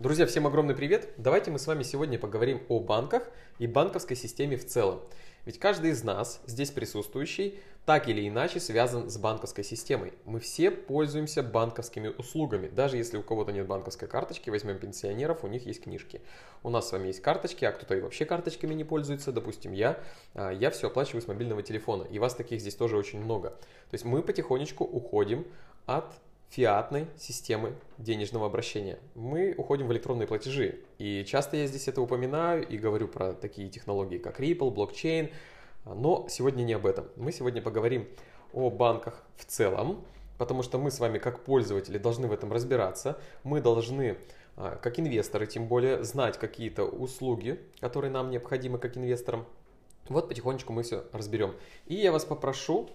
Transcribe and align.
Друзья, 0.00 0.24
всем 0.24 0.46
огромный 0.46 0.74
привет! 0.74 1.10
Давайте 1.18 1.50
мы 1.50 1.58
с 1.58 1.66
вами 1.66 1.82
сегодня 1.82 2.18
поговорим 2.18 2.62
о 2.70 2.80
банках 2.80 3.24
и 3.58 3.66
банковской 3.66 4.16
системе 4.16 4.56
в 4.56 4.64
целом. 4.64 5.02
Ведь 5.44 5.58
каждый 5.58 5.90
из 5.90 6.02
нас, 6.02 6.40
здесь 6.46 6.70
присутствующий, 6.70 7.58
так 7.84 8.08
или 8.08 8.26
иначе 8.26 8.60
связан 8.60 9.10
с 9.10 9.18
банковской 9.18 9.62
системой. 9.62 10.14
Мы 10.24 10.40
все 10.40 10.70
пользуемся 10.70 11.42
банковскими 11.42 12.08
услугами. 12.08 12.68
Даже 12.68 12.96
если 12.96 13.18
у 13.18 13.22
кого-то 13.22 13.52
нет 13.52 13.66
банковской 13.66 14.08
карточки, 14.08 14.48
возьмем 14.48 14.78
пенсионеров, 14.78 15.44
у 15.44 15.48
них 15.48 15.66
есть 15.66 15.82
книжки. 15.82 16.22
У 16.62 16.70
нас 16.70 16.88
с 16.88 16.92
вами 16.92 17.08
есть 17.08 17.20
карточки, 17.20 17.66
а 17.66 17.72
кто-то 17.72 17.94
и 17.94 18.00
вообще 18.00 18.24
карточками 18.24 18.72
не 18.72 18.84
пользуется. 18.84 19.32
Допустим, 19.32 19.72
я. 19.72 20.00
А, 20.32 20.50
я 20.50 20.70
все 20.70 20.86
оплачиваю 20.86 21.20
с 21.20 21.28
мобильного 21.28 21.62
телефона. 21.62 22.04
И 22.04 22.18
вас 22.18 22.34
таких 22.34 22.62
здесь 22.62 22.74
тоже 22.74 22.96
очень 22.96 23.22
много. 23.22 23.50
То 23.50 23.92
есть 23.92 24.06
мы 24.06 24.22
потихонечку 24.22 24.82
уходим 24.82 25.46
от 25.84 26.06
фиатной 26.50 27.06
системы 27.16 27.74
денежного 27.96 28.46
обращения. 28.46 28.98
Мы 29.14 29.54
уходим 29.56 29.86
в 29.86 29.92
электронные 29.92 30.26
платежи. 30.26 30.80
И 30.98 31.24
часто 31.24 31.56
я 31.56 31.66
здесь 31.66 31.86
это 31.86 32.02
упоминаю 32.02 32.66
и 32.66 32.76
говорю 32.76 33.06
про 33.08 33.32
такие 33.32 33.68
технологии, 33.68 34.18
как 34.18 34.40
Ripple, 34.40 34.70
блокчейн. 34.70 35.30
Но 35.84 36.26
сегодня 36.28 36.62
не 36.64 36.74
об 36.74 36.86
этом. 36.86 37.06
Мы 37.16 37.32
сегодня 37.32 37.62
поговорим 37.62 38.08
о 38.52 38.68
банках 38.68 39.22
в 39.36 39.44
целом, 39.44 40.04
потому 40.38 40.62
что 40.62 40.78
мы 40.78 40.90
с 40.90 40.98
вами 40.98 41.18
как 41.18 41.44
пользователи 41.44 41.98
должны 41.98 42.26
в 42.26 42.32
этом 42.32 42.52
разбираться. 42.52 43.20
Мы 43.44 43.60
должны, 43.60 44.18
а, 44.56 44.76
как 44.76 44.98
инвесторы 44.98 45.46
тем 45.46 45.68
более, 45.68 46.02
знать 46.02 46.36
какие-то 46.36 46.84
услуги, 46.84 47.60
которые 47.78 48.10
нам 48.10 48.28
необходимы 48.30 48.78
как 48.78 48.96
инвесторам. 48.96 49.46
Вот 50.08 50.28
потихонечку 50.28 50.72
мы 50.72 50.82
все 50.82 51.04
разберем. 51.12 51.54
И 51.86 51.94
я 51.94 52.10
вас 52.10 52.24
попрошу, 52.24 52.90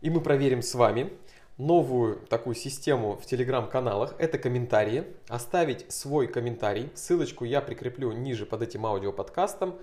и 0.00 0.10
мы 0.10 0.20
проверим 0.20 0.62
с 0.62 0.74
вами, 0.74 1.12
новую 1.58 2.16
такую 2.28 2.54
систему 2.54 3.16
в 3.16 3.26
телеграм-каналах. 3.26 4.14
Это 4.18 4.38
комментарии. 4.38 5.04
Оставить 5.28 5.90
свой 5.92 6.26
комментарий. 6.26 6.90
Ссылочку 6.94 7.44
я 7.44 7.60
прикреплю 7.60 8.12
ниже 8.12 8.46
под 8.46 8.62
этим 8.62 8.86
аудиоподкастом. 8.86 9.78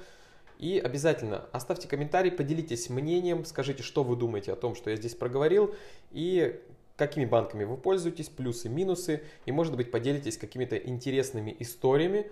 И 0.60 0.77
обязательно 0.77 1.45
оставьте 1.51 1.87
комментарий, 1.87 2.32
поделитесь 2.32 2.90
мнением, 2.90 3.45
скажите, 3.45 3.82
что 3.82 4.04
вы 4.04 4.15
думаете 4.15 4.54
о 4.54 4.55
том, 4.55 4.76
что 4.76 4.91
я 4.91 4.95
здесь 4.95 5.15
проговорил, 5.15 5.73
и 6.12 6.62
какими 6.98 7.26
банками 7.26 7.63
вы 7.63 7.77
пользуетесь, 7.77 8.29
плюсы, 8.29 8.70
минусы, 8.70 9.23
и, 9.48 9.51
может 9.51 9.76
быть, 9.76 9.90
поделитесь 9.90 10.38
какими-то 10.38 10.77
интересными 10.77 11.55
историями 11.57 12.29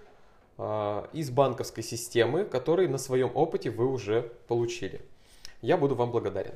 э, 0.60 1.08
из 1.12 1.32
банковской 1.32 1.82
системы, 1.82 2.46
которые 2.46 2.88
на 2.88 3.00
своем 3.00 3.32
опыте 3.34 3.72
вы 3.72 3.88
уже 3.88 4.32
получили. 4.48 5.02
Я 5.64 5.78
буду 5.78 5.96
вам 5.96 6.12
благодарен. 6.12 6.54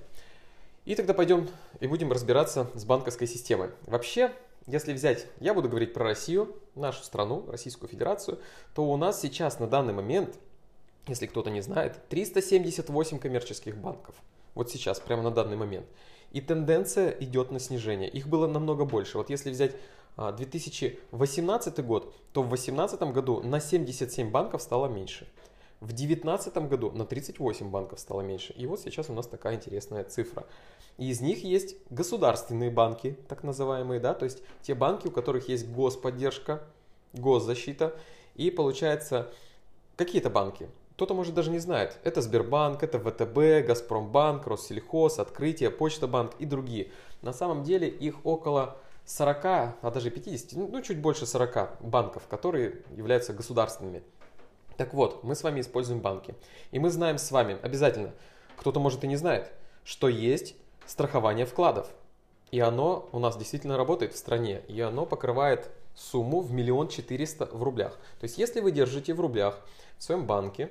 И 0.86 0.96
тогда 0.96 1.14
пойдем 1.14 1.48
и 1.80 1.88
будем 1.88 2.12
разбираться 2.12 2.70
с 2.76 2.84
банковской 2.84 3.26
системой. 3.26 3.70
Вообще, 3.88 4.34
если 4.68 4.94
взять, 4.94 5.28
я 5.40 5.54
буду 5.54 5.70
говорить 5.70 5.94
про 5.94 6.04
Россию, 6.04 6.56
нашу 6.76 7.04
страну, 7.04 7.46
Российскую 7.48 7.90
Федерацию, 7.90 8.40
то 8.76 8.84
у 8.84 8.98
нас 8.98 9.22
сейчас 9.22 9.60
на 9.60 9.68
данный 9.68 9.94
момент, 9.94 10.38
если 11.08 11.26
кто-то 11.26 11.50
не 11.50 11.62
знает, 11.62 12.00
378 12.10 13.20
коммерческих 13.20 13.78
банков. 13.78 14.16
Вот 14.56 14.70
сейчас, 14.70 15.00
прямо 15.00 15.24
на 15.24 15.32
данный 15.32 15.56
момент. 15.56 15.86
И 16.32 16.42
тенденция 16.42 17.12
идет 17.12 17.52
на 17.52 17.60
снижение. 17.60 18.10
Их 18.10 18.28
было 18.28 18.48
намного 18.48 18.86
больше. 18.86 19.18
Вот 19.18 19.30
если 19.30 19.52
взять 19.52 19.76
2018 20.18 21.80
а, 21.80 21.82
год, 21.82 22.14
то 22.34 22.44
в 22.44 22.48
2018 22.50 23.02
году 23.14 23.42
на 23.42 23.60
77 23.60 24.32
банков 24.32 24.62
стало 24.62 24.88
меньше. 24.88 25.28
В 25.84 25.88
2019 25.88 26.56
году 26.70 26.92
на 26.92 27.06
38 27.06 27.70
банков 27.70 28.00
стало 28.00 28.22
меньше. 28.22 28.54
И 28.54 28.66
вот 28.68 28.80
сейчас 28.80 29.10
у 29.10 29.14
нас 29.14 29.28
такая 29.28 29.56
интересная 29.56 30.06
цифра. 30.06 30.46
И 30.98 31.10
из 31.10 31.20
них 31.20 31.44
есть 31.44 31.76
государственные 31.90 32.72
банки, 32.72 33.18
так 33.28 33.44
называемые, 33.44 34.00
да, 34.00 34.14
то 34.14 34.24
есть 34.24 34.44
те 34.62 34.76
банки, 34.76 35.08
у 35.08 35.12
которых 35.12 35.50
есть 35.50 35.70
господдержка, 35.70 36.64
госзащита. 37.12 37.94
И 38.36 38.50
получается, 38.50 39.30
какие-то 39.98 40.30
банки, 40.30 40.70
кто-то, 40.96 41.16
может, 41.16 41.34
даже 41.34 41.52
не 41.52 41.60
знает. 41.60 42.00
Это 42.06 42.22
Сбербанк, 42.22 42.82
это 42.82 42.98
ВТБ, 42.98 43.68
Газпромбанк, 43.68 44.48
Россельхоз, 44.48 45.20
Открытие, 45.20 45.70
Почта-банк 45.70 46.32
и 46.40 46.46
другие. 46.46 46.92
На 47.22 47.34
самом 47.34 47.64
деле 47.64 47.90
их 47.90 48.26
около 48.26 48.78
40, 49.04 49.46
а 49.46 49.92
даже 49.94 50.12
50, 50.12 50.54
ну 50.54 50.82
чуть 50.82 51.02
больше 51.02 51.26
40 51.26 51.82
банков, 51.82 52.24
которые 52.30 52.84
являются 52.96 53.34
государственными. 53.34 54.02
Так 54.78 54.94
вот, 54.94 55.24
мы 55.24 55.36
с 55.36 55.44
вами 55.44 55.62
используем 55.62 56.02
банки. 56.02 56.36
И 56.72 56.80
мы 56.80 56.90
знаем 56.90 57.18
с 57.18 57.32
вами 57.32 57.58
обязательно, 57.62 58.14
кто-то 58.58 58.80
может 58.80 59.04
и 59.04 59.08
не 59.08 59.16
знает, 59.16 59.52
что 59.84 60.08
есть 60.08 60.56
страхование 60.86 61.46
вкладов. 61.46 61.88
И 62.52 62.60
оно 62.60 63.10
у 63.12 63.20
нас 63.20 63.38
действительно 63.38 63.78
работает 63.78 64.14
в 64.14 64.18
стране. 64.18 64.62
И 64.68 64.80
оно 64.80 65.06
покрывает 65.06 65.72
сумму 65.96 66.42
в 66.42 66.52
миллион 66.52 66.88
четыреста 66.88 67.46
в 67.52 67.64
рублях. 67.64 67.94
То 68.20 68.26
есть, 68.26 68.38
если 68.38 68.60
вы 68.60 68.72
держите 68.72 69.14
в 69.14 69.20
рублях 69.20 69.60
в 69.98 70.04
своем 70.04 70.26
банке, 70.26 70.70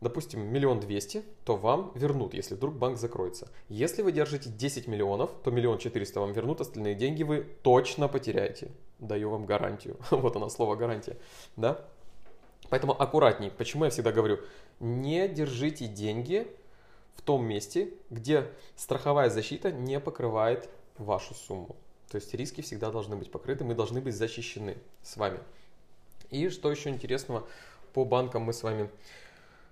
допустим, 0.00 0.40
миллион 0.40 0.80
двести, 0.80 1.22
то 1.44 1.56
вам 1.56 1.92
вернут, 1.94 2.34
если 2.34 2.54
вдруг 2.54 2.74
банк 2.74 2.98
закроется. 2.98 3.48
Если 3.68 4.02
вы 4.02 4.12
держите 4.12 4.50
10 4.50 4.88
миллионов, 4.88 5.30
то 5.42 5.50
миллион 5.50 5.78
четыреста 5.78 6.20
вам 6.20 6.32
вернут, 6.32 6.60
остальные 6.60 6.94
деньги 6.94 7.22
вы 7.22 7.46
точно 7.62 8.08
потеряете. 8.08 8.70
Даю 8.98 9.30
вам 9.30 9.46
гарантию. 9.46 9.96
Вот 10.10 10.36
оно 10.36 10.48
слово 10.48 10.76
гарантия. 10.76 11.16
Да? 11.56 11.84
Поэтому 12.68 13.00
аккуратней. 13.00 13.50
Почему 13.50 13.84
я 13.84 13.90
всегда 13.90 14.12
говорю, 14.12 14.40
не 14.80 15.28
держите 15.28 15.86
деньги 15.86 16.46
в 17.14 17.22
том 17.22 17.44
месте, 17.44 17.90
где 18.10 18.48
страховая 18.76 19.30
защита 19.30 19.72
не 19.72 20.00
покрывает 20.00 20.68
вашу 20.98 21.34
сумму. 21.34 21.76
То 22.10 22.16
есть 22.16 22.32
риски 22.34 22.60
всегда 22.60 22.90
должны 22.90 23.16
быть 23.16 23.30
покрыты, 23.30 23.64
мы 23.64 23.74
должны 23.74 24.00
быть 24.00 24.14
защищены 24.14 24.76
с 25.02 25.16
вами. 25.16 25.38
И 26.30 26.48
что 26.48 26.70
еще 26.70 26.90
интересного 26.90 27.46
по 27.92 28.04
банкам 28.04 28.42
мы 28.42 28.52
с 28.52 28.62
вами 28.62 28.90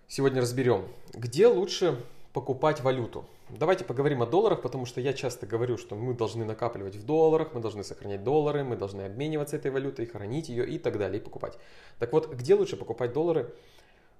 сегодня 0.08 0.40
разберем. 0.40 0.88
Где 1.12 1.46
лучше 1.46 2.02
покупать 2.34 2.82
валюту? 2.82 3.24
Давайте 3.48 3.84
поговорим 3.84 4.20
о 4.20 4.26
долларах, 4.26 4.60
потому 4.60 4.86
что 4.86 5.00
я 5.00 5.12
часто 5.12 5.46
говорю, 5.46 5.78
что 5.78 5.94
мы 5.94 6.14
должны 6.14 6.44
накапливать 6.44 6.96
в 6.96 7.06
долларах, 7.06 7.54
мы 7.54 7.60
должны 7.60 7.84
сохранять 7.84 8.24
доллары, 8.24 8.64
мы 8.64 8.76
должны 8.76 9.02
обмениваться 9.02 9.56
этой 9.56 9.70
валютой, 9.70 10.04
хранить 10.06 10.48
ее 10.48 10.68
и 10.68 10.78
так 10.78 10.98
далее, 10.98 11.20
и 11.20 11.24
покупать. 11.24 11.56
Так 12.00 12.12
вот, 12.12 12.34
где 12.34 12.56
лучше 12.56 12.76
покупать 12.76 13.12
доллары? 13.12 13.54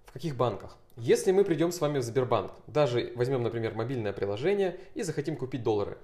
В 0.06 0.12
каких 0.12 0.36
банках? 0.36 0.76
Если 0.96 1.32
мы 1.32 1.44
придем 1.44 1.72
с 1.72 1.80
вами 1.80 1.98
в 1.98 2.04
Сбербанк, 2.04 2.52
даже 2.68 3.12
возьмем, 3.16 3.42
например, 3.42 3.74
мобильное 3.74 4.12
приложение 4.12 4.78
и 4.94 5.02
захотим 5.02 5.36
купить 5.36 5.64
доллары, 5.64 5.98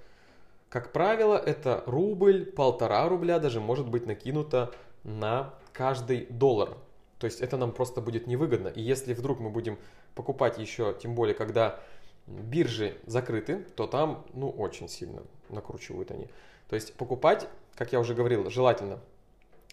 как 0.68 0.92
правило, 0.92 1.36
это 1.36 1.84
рубль, 1.86 2.44
полтора 2.44 3.08
рубля 3.08 3.38
даже 3.38 3.60
может 3.60 3.88
быть 3.88 4.06
накинуто 4.06 4.72
на 5.04 5.54
каждый 5.72 6.26
доллар. 6.26 6.76
То 7.20 7.26
есть 7.26 7.40
это 7.40 7.56
нам 7.56 7.70
просто 7.70 8.00
будет 8.00 8.26
невыгодно. 8.26 8.68
И 8.68 8.80
если 8.80 9.14
вдруг 9.14 9.38
мы 9.38 9.50
будем 9.50 9.78
покупать 10.14 10.58
еще, 10.58 10.96
тем 11.00 11.14
более, 11.14 11.34
когда 11.34 11.78
биржи 12.26 12.98
закрыты, 13.06 13.64
то 13.76 13.86
там, 13.86 14.24
ну, 14.32 14.50
очень 14.50 14.88
сильно 14.88 15.22
накручивают 15.48 16.10
они. 16.10 16.28
То 16.68 16.76
есть 16.76 16.94
покупать, 16.94 17.48
как 17.74 17.92
я 17.92 18.00
уже 18.00 18.14
говорил, 18.14 18.48
желательно 18.50 19.00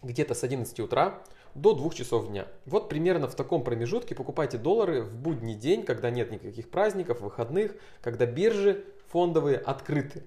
где-то 0.02 0.34
с 0.34 0.44
11 0.44 0.80
утра 0.80 1.22
до 1.56 1.74
2 1.74 1.90
часов 1.92 2.28
дня. 2.28 2.48
Вот 2.66 2.90
примерно 2.90 3.28
в 3.28 3.36
таком 3.36 3.64
промежутке 3.64 4.16
покупайте 4.16 4.58
доллары 4.58 5.02
в 5.02 5.14
будний 5.14 5.56
день, 5.56 5.84
когда 5.84 6.10
нет 6.10 6.32
никаких 6.32 6.70
праздников, 6.70 7.22
выходных, 7.22 7.76
когда 8.02 8.26
биржи 8.26 8.86
фондовые 9.10 9.58
открыты. 9.58 10.24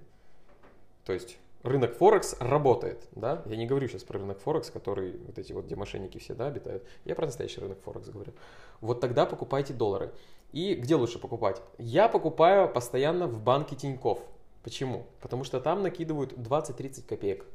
То 1.04 1.12
есть 1.12 1.38
рынок 1.62 1.96
Форекс 1.96 2.36
работает, 2.40 3.02
да? 3.12 3.42
Я 3.46 3.56
не 3.56 3.66
говорю 3.66 3.88
сейчас 3.88 4.02
про 4.04 4.18
рынок 4.18 4.40
Форекс, 4.40 4.70
который 4.70 5.18
вот 5.26 5.38
эти 5.38 5.52
вот, 5.52 5.66
где 5.66 5.76
мошенники 5.76 6.18
все, 6.18 6.34
да, 6.34 6.46
обитают. 6.46 6.84
Я 7.04 7.14
про 7.14 7.26
настоящий 7.26 7.60
рынок 7.60 7.78
Форекс 7.84 8.08
говорю. 8.08 8.32
Вот 8.80 9.00
тогда 9.00 9.26
покупайте 9.26 9.72
доллары. 9.72 10.12
И 10.52 10.74
где 10.74 10.96
лучше 10.96 11.18
покупать? 11.18 11.62
Я 11.78 12.08
покупаю 12.08 12.68
постоянно 12.68 13.26
в 13.26 13.40
банке 13.40 13.76
Тиньков. 13.76 14.20
Почему? 14.62 15.06
Потому 15.20 15.44
что 15.44 15.60
там 15.60 15.82
накидывают 15.82 16.32
20-30 16.32 17.06
копеек. 17.06 17.46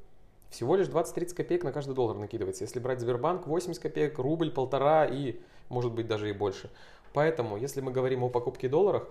Всего 0.50 0.76
лишь 0.76 0.88
20-30 0.88 1.36
копеек 1.36 1.64
на 1.64 1.72
каждый 1.72 1.94
доллар 1.94 2.18
накидывается. 2.18 2.64
Если 2.64 2.80
брать 2.80 3.02
Сбербанк, 3.02 3.48
80 3.48 3.82
копеек, 3.82 4.18
рубль, 4.18 4.52
полтора 4.52 5.06
и 5.06 5.40
может 5.70 5.92
быть 5.94 6.08
даже 6.08 6.30
и 6.30 6.34
больше. 6.34 6.72
Поэтому, 7.14 7.58
если 7.58 7.82
мы 7.82 7.92
говорим 7.92 8.24
о 8.24 8.30
покупке 8.30 8.70
долларов, 8.70 9.08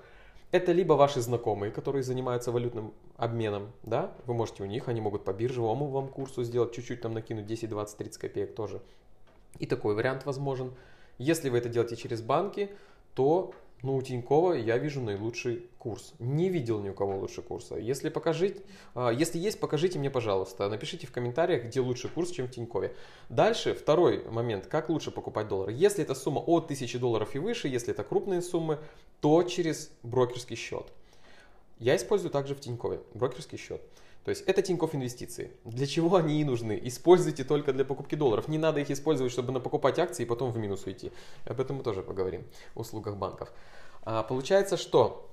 это 0.51 0.73
либо 0.73 0.95
ваши 0.95 1.21
знакомые, 1.21 1.73
которые 1.73 2.03
занимаются 2.03 2.53
валютным 2.53 2.95
обменом, 3.17 3.73
да, 3.83 4.13
вы 4.27 4.35
можете 4.35 4.63
у 4.63 4.67
них, 4.67 4.89
они 4.89 5.01
могут 5.01 5.25
по 5.25 5.33
биржевому 5.33 5.89
вам 5.89 6.09
курсу 6.09 6.45
сделать, 6.45 6.73
чуть-чуть 6.73 7.01
там 7.01 7.13
накинуть 7.13 7.47
10, 7.47 7.69
20, 7.69 7.97
30 7.99 8.21
копеек 8.21 8.55
тоже. 8.55 8.81
И 9.59 9.67
такой 9.67 9.95
вариант 9.95 10.27
возможен. 10.27 10.73
Если 11.19 11.49
вы 11.49 11.59
это 11.59 11.69
делаете 11.69 11.97
через 11.97 12.23
банки, 12.23 12.71
то 13.15 13.53
ну, 13.85 13.97
у 13.97 14.03
Тинькова 14.03 14.55
я 14.55 14.79
вижу 14.79 15.03
наилучший 15.03 15.67
курс. 15.79 16.15
Не 16.19 16.49
видел 16.49 16.81
ни 16.81 16.89
у 16.89 16.95
кого 16.95 17.19
лучше 17.19 17.43
курса. 17.43 17.77
Если, 17.77 18.09
покажите, 18.09 18.63
а, 18.95 19.11
если 19.11 19.39
есть, 19.39 19.61
покажите 19.61 19.99
мне, 19.99 20.09
пожалуйста. 20.09 20.71
Напишите 20.71 21.07
в 21.07 21.13
комментариях, 21.13 21.65
где 21.65 21.81
лучший 21.81 22.09
курс, 22.09 22.31
чем 22.31 22.47
в 22.47 22.51
Тинькове. 22.51 22.97
Дальше, 23.29 23.75
второй 23.75 24.25
момент. 24.31 24.67
Как 24.69 24.89
лучше 24.89 25.11
покупать 25.11 25.49
доллары? 25.49 25.75
Если 25.75 26.03
это 26.03 26.15
сумма 26.15 26.39
от 26.39 26.65
1000 26.65 26.99
долларов 26.99 27.35
и 27.35 27.39
выше, 27.39 27.69
если 27.69 27.93
это 27.93 28.05
крупные 28.05 28.41
суммы, 28.41 28.79
то 29.21 29.43
через 29.43 29.91
брокерский 30.03 30.57
счет. 30.57 30.87
Я 31.79 31.97
использую 31.97 32.31
также 32.31 32.55
в 32.55 32.61
Тинькове 32.61 33.01
брокерский 33.13 33.59
счет. 33.59 33.83
То 34.25 34.31
есть 34.31 34.43
это 34.47 34.63
Тинькофф 34.63 34.95
инвестиции. 34.95 35.51
Для 35.65 35.87
чего 35.87 36.17
они 36.17 36.41
и 36.41 36.45
нужны? 36.45 36.81
Используйте 36.83 37.45
только 37.45 37.73
для 37.73 37.85
покупки 37.85 38.15
долларов. 38.15 38.49
Не 38.49 38.57
надо 38.57 38.81
их 38.81 38.91
использовать, 38.91 39.33
чтобы 39.33 39.61
покупать 39.61 39.99
акции 39.99 40.23
и 40.23 40.27
потом 40.27 40.51
в 40.51 40.57
минус 40.57 40.87
уйти. 40.87 41.13
Об 41.45 41.61
этом 41.61 41.77
мы 41.77 41.83
тоже 41.83 42.03
поговорим. 42.03 42.45
В 42.75 42.81
услугах 42.81 43.17
банков. 43.17 43.53
А, 44.03 44.23
получается, 44.23 44.79
что 44.79 45.31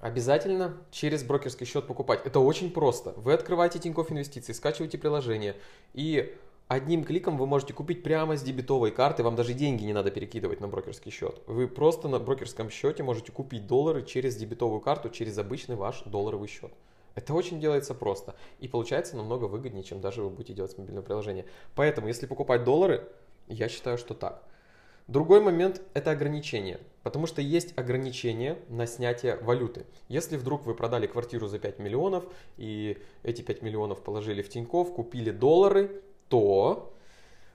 обязательно 0.00 0.78
через 0.90 1.24
брокерский 1.24 1.66
счет 1.66 1.86
покупать. 1.86 2.20
Это 2.24 2.40
очень 2.40 2.70
просто. 2.70 3.12
Вы 3.16 3.34
открываете 3.34 3.78
Тинькофф 3.78 4.10
инвестиции, 4.10 4.54
скачиваете 4.54 4.96
приложение 4.96 5.54
и 5.92 6.34
одним 6.68 7.04
кликом 7.04 7.36
вы 7.36 7.46
можете 7.46 7.74
купить 7.74 8.02
прямо 8.02 8.36
с 8.36 8.42
дебетовой 8.42 8.90
карты, 8.92 9.22
вам 9.22 9.36
даже 9.36 9.52
деньги 9.52 9.84
не 9.84 9.92
надо 9.92 10.10
перекидывать 10.10 10.60
на 10.60 10.68
брокерский 10.68 11.12
счет. 11.12 11.40
Вы 11.46 11.68
просто 11.68 12.08
на 12.08 12.18
брокерском 12.18 12.70
счете 12.70 13.02
можете 13.02 13.30
купить 13.30 13.66
доллары 13.66 14.04
через 14.04 14.36
дебетовую 14.36 14.80
карту, 14.80 15.10
через 15.10 15.38
обычный 15.38 15.76
ваш 15.76 16.02
долларовый 16.04 16.48
счет. 16.48 16.72
Это 17.16 17.34
очень 17.34 17.58
делается 17.58 17.94
просто 17.94 18.36
и 18.60 18.68
получается 18.68 19.16
намного 19.16 19.46
выгоднее, 19.46 19.82
чем 19.82 20.00
даже 20.00 20.22
вы 20.22 20.30
будете 20.30 20.52
делать 20.52 20.70
с 20.70 20.78
мобильного 20.78 21.04
приложения. 21.04 21.46
Поэтому, 21.74 22.06
если 22.06 22.26
покупать 22.26 22.62
доллары, 22.62 23.08
я 23.48 23.68
считаю, 23.68 23.98
что 23.98 24.14
так. 24.14 24.44
Другой 25.08 25.40
момент– 25.40 25.80
это 25.94 26.10
ограничения. 26.10 26.78
Потому 27.02 27.26
что 27.26 27.40
есть 27.40 27.78
ограничения 27.78 28.58
на 28.68 28.86
снятие 28.86 29.36
валюты. 29.36 29.86
Если 30.08 30.36
вдруг 30.36 30.66
вы 30.66 30.74
продали 30.74 31.06
квартиру 31.06 31.46
за 31.46 31.58
5 31.58 31.78
миллионов 31.78 32.24
и 32.58 32.98
эти 33.22 33.40
5 33.42 33.62
миллионов 33.62 34.02
положили 34.02 34.42
в 34.42 34.48
Тинькофф, 34.50 34.92
купили 34.92 35.30
доллары, 35.30 36.02
то 36.28 36.92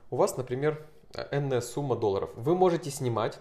у 0.10 0.16
вас, 0.16 0.38
например, 0.38 0.88
энная 1.32 1.62
сумма 1.62 1.96
долларов. 1.96 2.32
Вы 2.36 2.56
можете 2.56 2.90
снимать, 2.90 3.38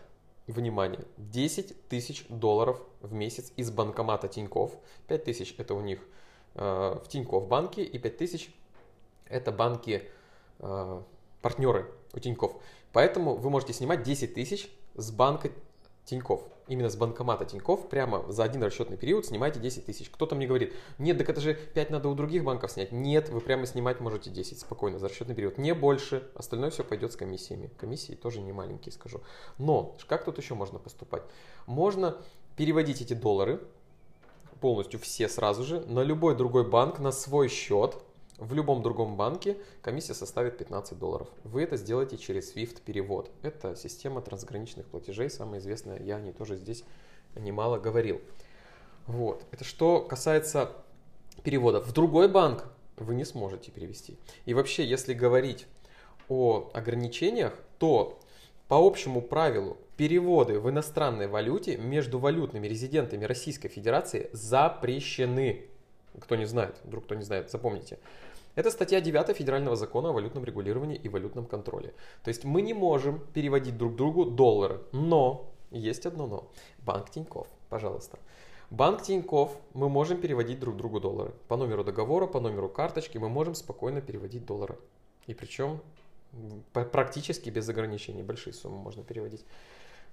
внимание, 0.50 1.04
10 1.18 1.88
тысяч 1.88 2.26
долларов 2.28 2.80
в 3.00 3.12
месяц 3.12 3.52
из 3.56 3.70
банкомата 3.70 4.28
Тинькофф. 4.28 4.72
5 5.08 5.24
тысяч 5.24 5.54
это 5.58 5.74
у 5.74 5.80
них 5.80 6.00
э, 6.54 6.98
в 7.04 7.08
Тинькофф 7.08 7.46
банке 7.46 7.82
и 7.82 7.98
5 7.98 8.16
тысяч 8.16 8.52
это 9.26 9.52
банки 9.52 10.08
э, 10.58 11.02
партнеры 11.42 11.90
у 12.12 12.18
Тинькофф. 12.18 12.52
Поэтому 12.92 13.36
вы 13.36 13.50
можете 13.50 13.72
снимать 13.72 14.02
10 14.02 14.34
тысяч 14.34 14.70
с 14.94 15.10
банка 15.10 15.50
Тиньков, 16.10 16.42
именно 16.66 16.90
с 16.90 16.96
банкомата 16.96 17.44
Тиньков, 17.44 17.88
прямо 17.88 18.24
за 18.32 18.42
один 18.42 18.64
расчетный 18.64 18.96
период 18.96 19.26
снимайте 19.26 19.60
10 19.60 19.86
тысяч. 19.86 20.10
Кто-то 20.10 20.34
мне 20.34 20.48
говорит, 20.48 20.74
нет, 20.98 21.16
так 21.18 21.28
это 21.28 21.40
же 21.40 21.54
5 21.54 21.90
надо 21.90 22.08
у 22.08 22.16
других 22.16 22.42
банков 22.42 22.72
снять. 22.72 22.90
Нет, 22.90 23.28
вы 23.28 23.40
прямо 23.40 23.64
снимать 23.64 24.00
можете 24.00 24.28
10 24.28 24.58
спокойно 24.58 24.98
за 24.98 25.06
расчетный 25.06 25.36
период. 25.36 25.56
Не 25.56 25.72
больше, 25.72 26.28
остальное 26.34 26.70
все 26.70 26.82
пойдет 26.82 27.12
с 27.12 27.16
комиссиями. 27.16 27.70
Комиссии 27.78 28.14
тоже 28.14 28.40
не 28.40 28.50
маленькие, 28.50 28.92
скажу. 28.92 29.20
Но 29.58 29.96
как 30.08 30.24
тут 30.24 30.38
еще 30.38 30.54
можно 30.54 30.80
поступать? 30.80 31.22
Можно 31.66 32.16
переводить 32.56 33.00
эти 33.00 33.14
доллары 33.14 33.60
полностью 34.60 34.98
все 34.98 35.28
сразу 35.28 35.62
же 35.62 35.80
на 35.86 36.02
любой 36.02 36.36
другой 36.36 36.68
банк 36.68 36.98
на 36.98 37.12
свой 37.12 37.48
счет, 37.48 37.96
в 38.40 38.54
любом 38.54 38.82
другом 38.82 39.16
банке 39.16 39.58
комиссия 39.82 40.14
составит 40.14 40.58
15 40.58 40.98
долларов. 40.98 41.28
Вы 41.44 41.62
это 41.62 41.76
сделаете 41.76 42.16
через 42.16 42.54
SWIFT 42.54 42.80
перевод. 42.82 43.30
Это 43.42 43.76
система 43.76 44.22
трансграничных 44.22 44.86
платежей, 44.86 45.30
самая 45.30 45.60
известная. 45.60 46.02
Я 46.02 46.16
о 46.16 46.20
ней 46.20 46.32
тоже 46.32 46.56
здесь 46.56 46.82
немало 47.36 47.78
говорил. 47.78 48.20
Вот. 49.06 49.44
Это 49.50 49.64
что 49.64 50.00
касается 50.00 50.72
переводов. 51.42 51.86
В 51.86 51.92
другой 51.92 52.28
банк 52.28 52.64
вы 52.96 53.14
не 53.14 53.24
сможете 53.24 53.70
перевести. 53.70 54.16
И 54.46 54.54
вообще, 54.54 54.84
если 54.84 55.14
говорить 55.14 55.66
о 56.28 56.70
ограничениях, 56.72 57.54
то 57.78 58.18
по 58.68 58.76
общему 58.76 59.20
правилу 59.20 59.76
переводы 59.96 60.60
в 60.60 60.70
иностранной 60.70 61.26
валюте 61.26 61.76
между 61.76 62.18
валютными 62.18 62.66
резидентами 62.66 63.24
Российской 63.24 63.68
Федерации 63.68 64.30
запрещены. 64.32 65.66
Кто 66.20 66.36
не 66.36 66.44
знает, 66.44 66.76
вдруг 66.84 67.04
кто 67.04 67.14
не 67.14 67.22
знает, 67.22 67.50
запомните. 67.50 67.98
Это 68.56 68.70
статья 68.70 69.00
9 69.00 69.36
Федерального 69.36 69.76
закона 69.76 70.10
о 70.10 70.12
валютном 70.12 70.44
регулировании 70.44 70.96
и 70.96 71.08
валютном 71.08 71.46
контроле. 71.46 71.94
То 72.24 72.28
есть 72.28 72.44
мы 72.44 72.62
не 72.62 72.74
можем 72.74 73.20
переводить 73.32 73.76
друг 73.78 73.94
другу 73.94 74.24
доллары, 74.24 74.80
но 74.92 75.50
есть 75.70 76.06
одно 76.06 76.26
но. 76.26 76.50
Банк 76.78 77.10
Тиньков, 77.10 77.46
пожалуйста. 77.68 78.18
Банк 78.70 79.02
Тиньков 79.02 79.56
мы 79.74 79.88
можем 79.88 80.20
переводить 80.20 80.60
друг 80.60 80.76
другу 80.76 81.00
доллары. 81.00 81.32
По 81.48 81.56
номеру 81.56 81.84
договора, 81.84 82.26
по 82.26 82.40
номеру 82.40 82.68
карточки 82.68 83.18
мы 83.18 83.28
можем 83.28 83.54
спокойно 83.54 84.00
переводить 84.00 84.44
доллары. 84.46 84.78
И 85.26 85.34
причем 85.34 85.80
практически 86.72 87.50
без 87.50 87.68
ограничений, 87.68 88.22
большие 88.22 88.52
суммы 88.52 88.78
можно 88.78 89.02
переводить. 89.02 89.44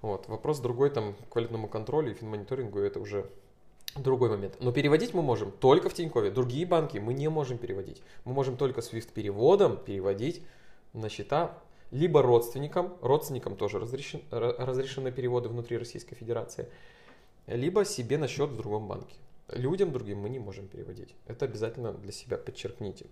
Вот. 0.01 0.27
Вопрос 0.27 0.59
другой 0.59 0.89
там 0.89 1.15
к 1.29 1.35
валютному 1.35 1.67
контролю 1.67 2.11
и 2.11 2.13
финмониторингу 2.13 2.79
это 2.79 2.99
уже 2.99 3.29
Другой 3.97 4.29
момент. 4.29 4.57
Но 4.59 4.71
переводить 4.71 5.13
мы 5.13 5.21
можем 5.21 5.51
только 5.51 5.89
в 5.89 5.93
Тинькове. 5.93 6.29
Другие 6.29 6.65
банки 6.65 6.97
мы 6.97 7.13
не 7.13 7.29
можем 7.29 7.57
переводить. 7.57 8.01
Мы 8.25 8.33
можем 8.33 8.57
только 8.57 8.81
SWIFT 8.81 9.11
переводом 9.13 9.77
переводить 9.77 10.41
на 10.93 11.09
счета 11.09 11.57
либо 11.91 12.21
родственникам, 12.21 12.97
родственникам 13.01 13.55
тоже 13.55 13.79
разрешен, 13.79 14.21
разрешены 14.29 15.11
переводы 15.11 15.49
внутри 15.49 15.77
Российской 15.77 16.15
Федерации, 16.15 16.67
либо 17.47 17.85
себе 17.85 18.17
на 18.17 18.27
счет 18.27 18.49
в 18.49 18.57
другом 18.57 18.87
банке. 18.87 19.15
Людям 19.49 19.93
другим 19.93 20.19
мы 20.19 20.29
не 20.29 20.39
можем 20.39 20.67
переводить. 20.67 21.15
Это 21.25 21.45
обязательно 21.45 21.93
для 21.93 22.11
себя 22.11 22.37
подчеркните. 22.37 23.05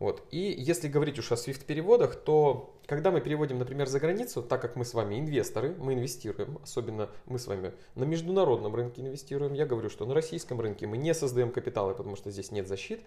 Вот. 0.00 0.26
И 0.30 0.38
если 0.38 0.88
говорить 0.88 1.18
уж 1.18 1.30
о 1.30 1.34
SWIFT-переводах, 1.34 2.16
то 2.16 2.74
когда 2.86 3.10
мы 3.10 3.20
переводим, 3.20 3.58
например, 3.58 3.86
за 3.86 4.00
границу, 4.00 4.42
так 4.42 4.62
как 4.62 4.74
мы 4.74 4.86
с 4.86 4.94
вами 4.94 5.20
инвесторы, 5.20 5.76
мы 5.78 5.92
инвестируем, 5.92 6.58
особенно 6.62 7.10
мы 7.26 7.38
с 7.38 7.46
вами 7.46 7.74
на 7.94 8.04
международном 8.04 8.74
рынке 8.74 9.02
инвестируем, 9.02 9.52
я 9.52 9.66
говорю, 9.66 9.90
что 9.90 10.06
на 10.06 10.14
российском 10.14 10.58
рынке 10.58 10.86
мы 10.86 10.96
не 10.96 11.12
создаем 11.12 11.52
капиталы, 11.52 11.94
потому 11.94 12.16
что 12.16 12.30
здесь 12.30 12.50
нет 12.50 12.66
защит, 12.66 13.02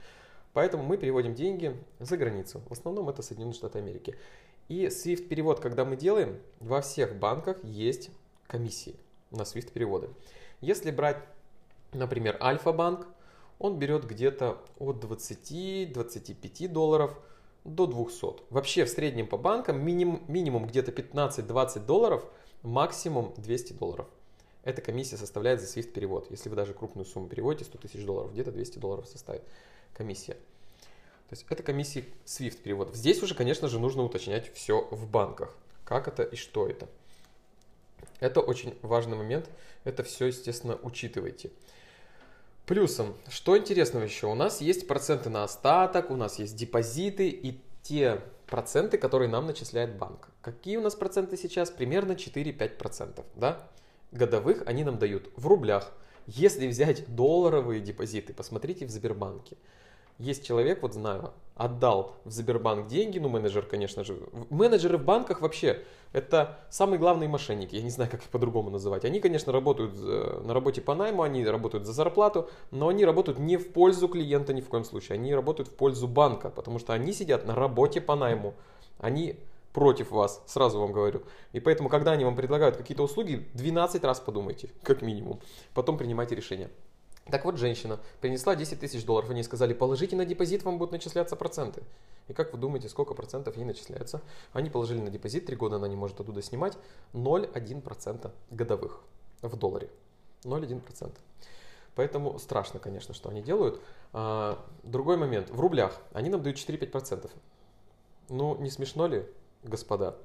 поэтому 0.54 0.84
мы 0.84 0.98
переводим 0.98 1.34
деньги 1.34 1.76
за 2.00 2.16
границу. 2.16 2.62
В 2.70 2.74
основном 2.74 3.10
это 3.10 3.24
Соединенные 3.24 3.56
Штаты 3.56 3.80
Америки. 3.80 4.16
И 4.70 4.86
SWIFT-перевод, 4.86 5.60
когда 5.60 5.86
мы 5.86 5.98
делаем, 5.98 6.40
во 6.60 6.82
всех 6.82 7.18
банках 7.18 7.58
есть 7.64 8.12
комиссии 8.46 8.96
на 9.32 9.42
SWIFT-переводы. 9.42 10.10
Если 10.62 10.92
брать, 10.92 11.18
например, 11.92 12.38
Альфа-банк, 12.40 13.08
он 13.60 13.80
берет 13.80 14.06
где-то 14.06 14.62
от 14.78 15.04
20-25 15.04 16.68
долларов 16.68 17.18
до 17.64 17.86
200. 17.86 18.44
Вообще 18.50 18.86
в 18.86 18.90
среднем 18.90 19.28
по 19.28 19.38
банкам 19.38 19.84
минимум, 19.84 20.24
минимум 20.28 20.68
где-то 20.68 20.92
15-20 20.92 21.86
долларов, 21.86 22.26
максимум 22.62 23.34
200 23.38 23.74
долларов. 23.74 24.08
Эта 24.64 24.82
комиссия 24.82 25.18
составляет 25.18 25.62
за 25.62 25.68
SWIFT 25.68 25.92
перевод. 25.92 26.32
Если 26.32 26.50
вы 26.50 26.56
даже 26.56 26.74
крупную 26.74 27.06
сумму 27.06 27.28
переводите, 27.28 27.66
100 27.66 27.78
тысяч 27.80 28.06
долларов, 28.06 28.32
где-то 28.32 28.52
200 28.52 28.80
долларов 28.80 29.08
составит 29.08 29.44
комиссия. 29.94 30.34
То 30.34 31.36
есть 31.36 31.46
это 31.50 31.64
комиссии 31.64 32.06
SWIFT 32.26 32.62
переводов. 32.62 32.96
Здесь 32.96 33.22
уже, 33.24 33.36
конечно 33.36 33.68
же, 33.68 33.80
нужно 33.80 34.04
уточнять 34.04 34.54
все 34.54 34.88
в 34.90 35.10
банках. 35.10 35.56
Как 35.84 36.08
это 36.08 36.24
и 36.24 36.36
что 36.36 36.68
это. 36.68 36.88
Это 38.20 38.40
очень 38.40 38.78
важный 38.82 39.18
момент. 39.18 39.50
Это 39.84 40.04
все, 40.04 40.28
естественно, 40.28 40.80
учитывайте. 40.82 41.52
Плюсом, 42.66 43.14
что 43.28 43.58
интересного 43.58 44.04
еще? 44.04 44.28
У 44.28 44.36
нас 44.36 44.62
есть 44.62 44.88
проценты 44.88 45.30
на 45.30 45.44
остаток, 45.44 46.10
у 46.10 46.16
нас 46.16 46.40
есть 46.40 46.56
депозиты 46.56 47.28
и 47.28 47.60
те 47.82 48.22
проценты, 48.48 48.98
которые 48.98 49.30
нам 49.30 49.48
начисляет 49.48 49.98
банк. 49.98 50.30
Какие 50.42 50.78
у 50.78 50.82
нас 50.82 50.96
проценты 50.96 51.36
сейчас? 51.36 51.72
Примерно 51.72 52.14
4-5%. 52.14 53.26
Да? 53.36 53.68
Годовых 54.14 54.64
они 54.66 54.86
нам 54.86 54.98
дают 54.98 55.30
в 55.36 55.46
рублях. 55.48 55.92
Если 56.26 56.68
взять 56.68 57.14
долларовые 57.14 57.82
депозиты, 57.82 58.34
посмотрите 58.34 58.86
в 58.86 58.90
Сбербанке. 58.90 59.58
Есть 60.18 60.46
человек, 60.46 60.82
вот 60.82 60.94
знаю, 60.94 61.34
отдал 61.56 62.16
в 62.26 62.32
Сбербанк 62.32 62.88
деньги, 62.88 63.20
ну 63.20 63.30
менеджер, 63.30 63.66
конечно 63.66 64.04
же. 64.04 64.18
Менеджеры 64.50 64.98
в 64.98 65.04
банках 65.04 65.42
вообще, 65.42 65.84
это 66.12 66.60
самые 66.70 67.00
главные 67.00 67.30
мошенники, 67.30 67.76
я 67.76 67.82
не 67.82 67.90
знаю, 67.90 68.10
как 68.10 68.22
их 68.22 68.30
по-другому 68.30 68.70
называть. 68.70 69.06
Они, 69.06 69.20
конечно, 69.20 69.52
работают 69.52 69.94
э, 69.96 70.42
на 70.44 70.54
работе 70.54 70.82
по 70.82 70.96
найму, 70.96 71.24
они 71.24 71.46
работают 71.46 71.86
за 71.86 71.94
зарплату, 71.94 72.50
но 72.72 72.88
они 72.88 73.06
работают 73.06 73.40
не 73.40 73.58
в 73.58 73.72
пользу 73.72 74.08
клиента 74.08 74.54
ни 74.54 74.62
в 74.62 74.70
коем 74.70 74.84
случае, 74.84 75.16
они 75.16 75.34
работают 75.34 75.70
в 75.70 75.74
пользу 75.74 76.08
банка, 76.08 76.50
потому 76.50 76.80
что 76.80 76.94
они 76.94 77.14
сидят 77.14 77.46
на 77.46 77.56
работе 77.56 78.02
по 78.02 78.16
найму. 78.16 78.54
Они 79.00 79.40
против 79.74 80.12
вас, 80.12 80.44
сразу 80.46 80.80
вам 80.80 80.92
говорю. 80.92 81.24
И 81.52 81.60
поэтому, 81.60 81.90
когда 81.90 82.12
они 82.12 82.26
вам 82.26 82.36
предлагают 82.36 82.78
какие-то 82.78 83.04
услуги, 83.04 83.48
12 83.54 84.04
раз 84.04 84.20
подумайте, 84.20 84.70
как 84.84 85.02
минимум. 85.02 85.40
Потом 85.74 85.98
принимайте 85.98 86.36
решение. 86.36 86.70
Так 87.30 87.46
вот, 87.46 87.58
женщина 87.58 88.00
принесла 88.20 88.56
10 88.56 88.80
тысяч 88.80 89.06
долларов, 89.06 89.30
они 89.30 89.44
сказали, 89.44 89.74
положите 89.74 90.16
на 90.16 90.26
депозит, 90.26 90.64
вам 90.64 90.78
будут 90.78 90.92
начисляться 90.92 91.36
проценты. 91.36 91.84
И 92.28 92.34
как 92.34 92.52
вы 92.52 92.60
думаете, 92.60 92.90
сколько 92.90 93.14
процентов 93.14 93.58
ей 93.58 93.66
начисляется? 93.66 94.22
Они 94.52 94.70
положили 94.70 95.00
на 95.00 95.10
депозит, 95.10 95.46
3 95.46 95.56
года 95.56 95.78
она 95.78 95.88
не 95.88 95.96
может 95.96 96.20
оттуда 96.20 96.42
снимать, 96.42 96.78
0,1% 97.14 98.32
годовых 98.52 99.02
в 99.42 99.56
долларе. 99.56 99.90
0,1%. 100.44 101.12
Поэтому 101.96 102.40
страшно, 102.40 102.80
конечно, 102.80 103.14
что 103.14 103.30
они 103.30 103.42
делают. 103.42 103.82
А, 104.14 104.64
другой 104.84 105.18
момент. 105.18 105.50
В 105.50 105.60
рублях 105.60 106.02
они 106.14 106.30
нам 106.30 106.42
дают 106.42 106.58
4-5%. 106.58 107.30
Ну, 108.30 108.58
не 108.58 108.70
смешно 108.70 109.08
ли, 109.08 109.26
господа? 109.64 110.18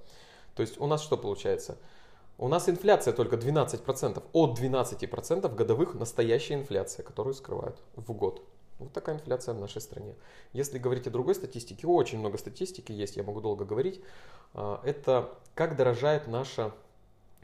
То 0.54 0.62
есть 0.62 0.80
у 0.80 0.86
нас 0.86 1.02
что 1.02 1.16
получается? 1.16 1.76
У 2.38 2.46
нас 2.46 2.68
инфляция 2.68 3.12
только 3.12 3.34
12%. 3.34 4.22
От 4.32 4.58
12% 4.58 5.54
годовых 5.54 5.94
настоящая 5.94 6.54
инфляция, 6.54 7.02
которую 7.02 7.34
скрывают 7.34 7.82
в 7.96 8.12
год. 8.12 8.42
Вот 8.78 8.92
такая 8.92 9.16
инфляция 9.16 9.54
в 9.54 9.58
нашей 9.58 9.80
стране. 9.80 10.14
Если 10.52 10.78
говорить 10.78 11.08
о 11.08 11.10
другой 11.10 11.34
статистике, 11.34 11.88
очень 11.88 12.20
много 12.20 12.38
статистики 12.38 12.92
есть, 12.92 13.16
я 13.16 13.24
могу 13.24 13.40
долго 13.40 13.64
говорить. 13.64 14.00
А, 14.54 14.80
это 14.84 15.30
как 15.56 15.76
дорожает 15.76 16.28
наша 16.28 16.72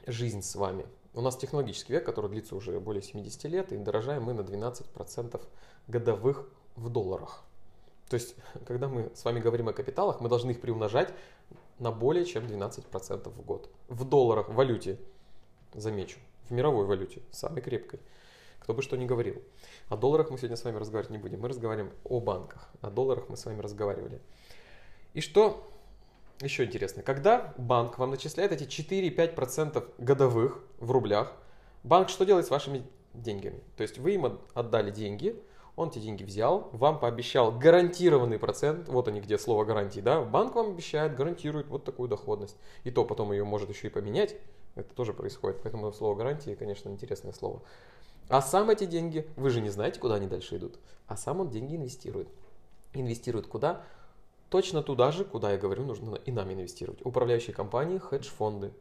жизнь 0.07 0.43
с 0.43 0.55
вами. 0.55 0.87
У 1.13 1.21
нас 1.21 1.37
технологический 1.37 1.93
век, 1.93 2.07
который 2.07 2.31
длится 2.31 2.55
уже 2.55 2.79
более 2.79 3.03
70 3.03 3.45
лет, 3.45 3.73
и 3.73 3.77
дорожаем 3.77 4.23
мы 4.23 4.33
на 4.33 4.43
12% 4.43 5.41
годовых 5.89 6.49
в 6.77 6.89
долларах. 6.89 7.43
То 8.09 8.15
есть, 8.15 8.37
когда 8.67 8.87
мы 8.87 9.11
с 9.13 9.25
вами 9.25 9.41
говорим 9.41 9.69
о 9.69 9.73
капиталах, 9.73 10.21
мы 10.21 10.29
должны 10.29 10.53
их 10.53 10.61
приумножать 10.61 11.13
на 11.79 11.91
более 11.91 12.25
чем 12.25 12.45
12% 12.45 13.29
в 13.29 13.43
год. 13.43 13.71
В 13.89 14.05
долларах, 14.05 14.49
в 14.49 14.55
валюте, 14.55 14.99
замечу, 15.73 16.19
в 16.49 16.53
мировой 16.53 16.87
валюте, 16.87 17.23
самой 17.31 17.63
крепкой. 17.63 18.01
Кто 18.61 18.73
бы 18.73 18.81
что 18.81 18.97
ни 18.97 19.05
говорил. 19.05 19.43
О 19.89 19.97
долларах 19.97 20.31
мы 20.31 20.39
сегодня 20.39 20.57
с 20.57 20.65
вами 20.65 20.79
разговаривать 20.79 21.11
не 21.11 21.19
будем. 21.19 21.41
Мы 21.41 21.49
разговариваем 21.49 21.93
о 22.05 22.19
банках. 22.21 22.71
О 22.81 22.91
долларах 22.91 23.29
мы 23.29 23.37
с 23.37 23.45
вами 23.45 23.61
разговаривали. 23.61 24.21
И 25.13 25.21
что 25.21 25.71
еще 26.41 26.65
интересно, 26.65 27.03
когда 27.03 27.53
банк 27.59 27.99
вам 27.99 28.11
начисляет 28.11 28.53
эти 28.53 28.65
4-5% 28.65 29.87
годовых 29.99 30.65
в 30.79 30.91
рублях, 30.91 31.33
банк 31.83 32.09
что 32.09 32.25
делает 32.25 32.47
с 32.47 32.51
вашими 32.51 32.85
деньгами? 33.13 33.61
То 33.77 33.83
есть 33.83 33.99
вы 33.99 34.15
им 34.15 34.41
отдали 34.55 34.91
деньги, 34.91 35.41
он 35.77 35.89
эти 35.89 35.99
деньги 35.99 36.23
взял, 36.23 36.69
вам 36.73 37.01
пообещал 37.01 37.51
гарантированный 37.51 38.39
процент, 38.39 38.89
вот 38.89 39.09
они 39.09 39.21
где 39.21 39.39
слово 39.39 39.65
гарантии, 39.65 40.01
да, 40.01 40.23
банк 40.23 40.55
вам 40.55 40.71
обещает, 40.71 41.17
гарантирует 41.17 41.69
вот 41.69 41.85
такую 41.85 42.09
доходность. 42.09 42.57
И 42.85 42.91
то 42.91 43.05
потом 43.05 43.33
ее 43.33 43.45
может 43.45 43.69
еще 43.69 43.89
и 43.89 43.91
поменять, 43.91 44.37
это 44.77 44.95
тоже 44.95 45.13
происходит, 45.13 45.61
поэтому 45.63 45.93
слово 45.93 46.15
гарантии, 46.15 46.55
конечно, 46.55 46.89
интересное 46.89 47.33
слово. 47.33 47.63
А 48.29 48.41
сам 48.41 48.71
эти 48.71 48.85
деньги, 48.85 49.29
вы 49.37 49.51
же 49.51 49.61
не 49.61 49.69
знаете, 49.69 50.01
куда 50.01 50.15
они 50.15 50.27
дальше 50.27 50.57
идут, 50.57 50.79
а 51.07 51.17
сам 51.17 51.41
он 51.41 51.51
деньги 51.51 51.77
инвестирует. 51.77 52.29
Инвестирует 52.93 53.47
куда? 53.47 53.83
Точно 54.49 54.83
туда 54.83 55.11
же, 55.11 55.25
куда 55.25 55.51
я 55.51 55.59
говорю, 55.59 55.85
нужно 55.85 56.15
и 56.15 56.31
нам 56.31 56.53
инвестировать. 56.53 57.05
Управляющие 57.05 57.55
компании, 57.55 57.99
хедж-фонды. 57.99 58.73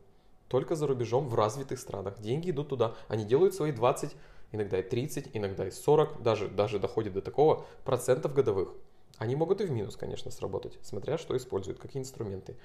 Только 0.48 0.76
за 0.76 0.86
рубежом 0.86 1.30
в 1.30 1.36
развитых 1.36 1.80
странах. 1.80 2.20
Деньги 2.20 2.52
идут 2.52 2.70
туда. 2.70 2.94
Они 3.08 3.26
делают 3.26 3.56
свои 3.56 3.72
20, 3.72 4.16
иногда 4.54 4.80
и 4.80 4.84
30, 4.84 5.32
иногда 5.34 5.68
и 5.68 5.72
40, 5.72 6.22
даже, 6.22 6.48
даже 6.48 6.80
доходит 6.80 7.14
до 7.14 7.22
такого 7.22 7.66
процентов 7.84 8.34
годовых. 8.34 8.70
Они 9.18 9.36
могут 9.36 9.60
и 9.60 9.66
в 9.66 9.72
минус, 9.72 9.98
конечно, 9.98 10.32
сработать, 10.32 10.80
смотря 10.82 11.18
что 11.18 11.36
используют, 11.36 11.80
какие 11.80 12.02
инструменты. 12.02 12.56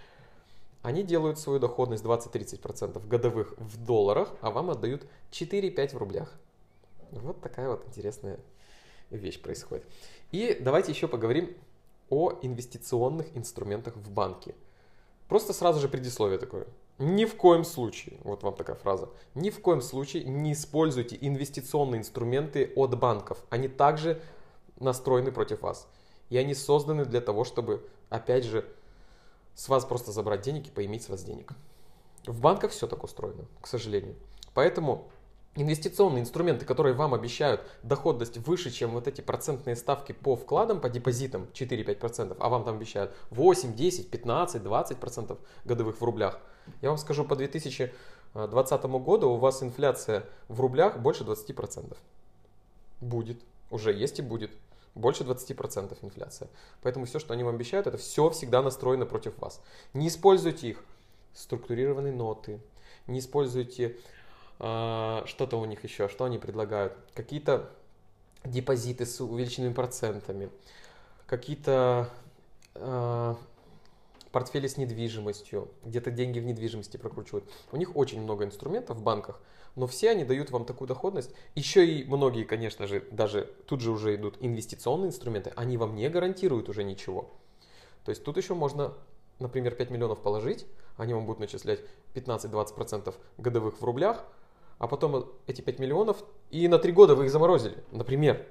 Они 0.83 1.03
делают 1.03 1.39
свою 1.39 1.59
доходность 1.59 2.05
20-30% 2.05 3.05
годовых 3.07 3.55
в 3.59 3.85
долларах, 3.85 4.33
а 4.41 4.51
вам 4.51 4.71
отдают 4.71 5.07
4-5 5.33 5.95
в 5.95 5.97
рублях. 5.97 6.33
Вот 7.11 7.41
такая 7.41 7.69
вот 7.69 7.85
интересная 7.89 8.39
вещь 9.11 9.41
происходит. 9.41 9.85
И 10.31 10.57
давайте 10.61 10.93
еще 10.93 11.09
поговорим 11.09 11.57
о 12.11 12.39
инвестиционных 12.43 13.37
инструментах 13.37 13.97
в 13.97 14.11
банке. 14.11 14.55
Просто 15.27 15.53
сразу 15.53 15.81
же 15.81 15.89
предисловие 15.89 16.39
такое. 16.39 16.67
Ни 16.99 17.27
в 17.27 17.37
коем 17.37 17.65
случае, 17.65 18.19
вот 18.25 18.43
вам 18.43 18.55
такая 18.55 18.75
фраза, 18.75 19.09
ни 19.37 19.51
в 19.51 19.61
коем 19.61 19.81
случае 19.81 20.25
не 20.25 20.53
используйте 20.53 21.17
инвестиционные 21.21 22.01
инструменты 22.01 22.73
от 22.75 22.99
банков. 22.99 23.39
Они 23.51 23.69
также 23.69 24.21
настроены 24.81 25.31
против 25.31 25.63
вас. 25.63 25.89
И 26.29 26.37
они 26.37 26.55
созданы 26.55 27.05
для 27.05 27.21
того, 27.21 27.45
чтобы, 27.45 27.89
опять 28.11 28.45
же, 28.45 28.65
с 29.55 29.69
вас 29.69 29.85
просто 29.85 30.11
забрать 30.11 30.43
денег 30.43 30.67
и 30.67 30.71
поиметь 30.71 31.05
с 31.05 31.09
вас 31.09 31.23
денег. 31.23 31.53
В 32.27 32.41
банках 32.41 32.73
все 32.73 32.87
так 32.87 33.05
устроено, 33.05 33.45
к 33.61 33.69
сожалению. 33.69 34.17
Поэтому 34.53 35.09
инвестиционные 35.63 36.23
инструменты, 36.23 36.65
которые 36.65 36.95
вам 36.95 37.15
обещают 37.15 37.61
доходность 37.83 38.37
выше, 38.39 38.71
чем 38.71 38.93
вот 38.93 39.09
эти 39.09 39.21
процентные 39.21 39.77
ставки 39.77 40.13
по 40.13 40.37
вкладам, 40.37 40.81
по 40.81 40.89
депозитам 40.89 41.49
4-5%, 41.53 42.37
а 42.39 42.49
вам 42.49 42.65
там 42.65 42.77
обещают 42.77 43.13
8, 43.31 43.75
10, 43.75 44.11
15, 44.11 44.63
20% 44.63 45.39
годовых 45.65 46.01
в 46.01 46.05
рублях. 46.05 46.41
Я 46.81 46.91
вам 46.91 46.99
скажу, 46.99 47.25
по 47.25 47.35
2020 47.35 48.85
году 48.85 49.31
у 49.31 49.37
вас 49.37 49.63
инфляция 49.63 50.25
в 50.49 50.61
рублях 50.61 50.99
больше 50.99 51.25
20%. 51.25 51.97
Будет, 53.01 53.41
уже 53.71 53.93
есть 53.93 54.19
и 54.19 54.23
будет. 54.23 54.53
Больше 54.95 55.23
20% 55.23 55.97
инфляция. 56.03 56.49
Поэтому 56.83 57.07
все, 57.07 57.19
что 57.19 57.33
они 57.33 57.45
вам 57.45 57.55
обещают, 57.55 57.87
это 57.87 57.99
все 57.99 58.31
всегда 58.31 58.63
настроено 58.63 59.07
против 59.07 59.39
вас. 59.39 59.61
Не 59.95 60.09
используйте 60.09 60.71
их. 60.71 60.85
Структурированные 61.35 62.13
ноты. 62.13 62.61
Не 63.07 63.21
используйте 63.21 63.97
что-то 64.59 65.57
у 65.57 65.65
них 65.65 65.85
еще, 65.85 66.09
что 66.09 66.25
они 66.25 66.39
предлагают? 66.39 66.97
Какие-то 67.15 67.71
депозиты 68.45 69.07
с 69.07 69.21
увеличенными 69.21 69.73
процентами, 69.73 70.51
какие-то 71.27 72.11
э, 72.75 73.35
портфели 74.33 74.67
с 74.67 74.77
недвижимостью, 74.77 75.69
где-то 75.85 76.11
деньги 76.11 76.39
в 76.39 76.45
недвижимости 76.45 76.97
прокручивают. 76.97 77.45
У 77.73 77.77
них 77.77 77.97
очень 77.97 78.21
много 78.21 78.45
инструментов 78.45 78.99
в 78.99 79.03
банках, 79.03 79.41
но 79.77 79.87
все 79.87 80.11
они 80.11 80.25
дают 80.25 80.51
вам 80.51 80.65
такую 80.65 80.89
доходность. 80.89 81.31
Еще 81.55 81.87
и 81.87 82.05
многие, 82.05 82.45
конечно 82.45 82.87
же, 82.87 83.05
даже 83.11 83.53
тут 83.67 83.81
же 83.81 83.91
уже 83.91 84.15
идут 84.17 84.37
инвестиционные 84.41 85.09
инструменты, 85.09 85.53
они 85.57 85.77
вам 85.77 85.95
не 85.95 86.09
гарантируют 86.09 86.69
уже 86.69 86.85
ничего. 86.85 87.31
То 88.05 88.11
есть 88.11 88.25
тут 88.25 88.37
еще 88.37 88.55
можно, 88.55 88.95
например, 89.39 89.75
5 89.75 89.91
миллионов 89.91 90.21
положить, 90.21 90.67
они 90.97 91.15
вам 91.15 91.27
будут 91.27 91.41
начислять 91.41 91.81
15-20% 92.15 93.15
годовых 93.37 93.81
в 93.81 93.85
рублях, 93.85 94.25
а 94.79 94.87
потом 94.87 95.33
эти 95.47 95.61
5 95.61 95.79
миллионов, 95.79 96.25
и 96.51 96.69
на 96.69 96.79
3 96.79 96.93
года 96.93 97.15
вы 97.15 97.25
их 97.25 97.31
заморозили, 97.31 97.83
например. 97.91 98.47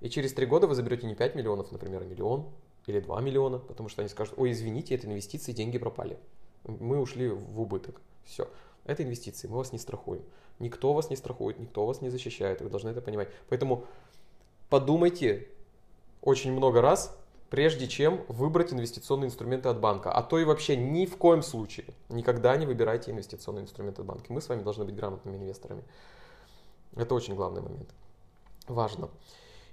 И 0.00 0.08
через 0.08 0.32
3 0.32 0.46
года 0.46 0.66
вы 0.66 0.74
заберете 0.74 1.06
не 1.06 1.14
5 1.14 1.34
миллионов, 1.34 1.70
например, 1.70 2.02
а 2.02 2.04
миллион 2.04 2.48
или 2.86 3.00
2 3.00 3.20
миллиона, 3.20 3.58
потому 3.58 3.88
что 3.88 4.02
они 4.02 4.08
скажут, 4.08 4.34
ой, 4.36 4.50
извините, 4.50 4.94
это 4.94 5.06
инвестиции, 5.06 5.52
деньги 5.52 5.78
пропали. 5.78 6.18
Мы 6.64 7.00
ушли 7.00 7.28
в 7.28 7.60
убыток. 7.60 8.00
Все. 8.24 8.48
Это 8.84 9.04
инвестиции, 9.04 9.46
мы 9.46 9.58
вас 9.58 9.72
не 9.72 9.78
страхуем. 9.78 10.24
Никто 10.58 10.92
вас 10.92 11.10
не 11.10 11.16
страхует, 11.16 11.58
никто 11.58 11.86
вас 11.86 12.00
не 12.00 12.08
защищает, 12.08 12.60
вы 12.60 12.68
должны 12.68 12.90
это 12.90 13.00
понимать. 13.00 13.28
Поэтому 13.48 13.84
подумайте 14.68 15.48
очень 16.20 16.52
много 16.52 16.80
раз, 16.80 17.16
прежде 17.52 17.86
чем 17.86 18.24
выбрать 18.28 18.72
инвестиционные 18.72 19.28
инструменты 19.28 19.68
от 19.68 19.78
банка. 19.78 20.10
А 20.10 20.22
то 20.22 20.38
и 20.38 20.44
вообще 20.44 20.74
ни 20.74 21.04
в 21.04 21.18
коем 21.18 21.42
случае 21.42 21.84
никогда 22.08 22.56
не 22.56 22.64
выбирайте 22.64 23.10
инвестиционные 23.10 23.64
инструменты 23.64 24.00
от 24.00 24.06
банка. 24.06 24.32
Мы 24.32 24.40
с 24.40 24.48
вами 24.48 24.62
должны 24.62 24.86
быть 24.86 24.96
грамотными 24.96 25.36
инвесторами. 25.36 25.84
Это 26.96 27.14
очень 27.14 27.34
главный 27.34 27.60
момент. 27.60 27.90
Важно. 28.68 29.10